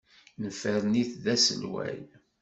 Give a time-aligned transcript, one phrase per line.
[0.41, 1.97] Nefren-it d aselway.